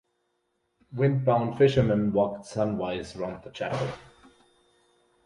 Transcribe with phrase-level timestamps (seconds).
[0.93, 3.87] Windbound fishermen walked sunwise round the chapel.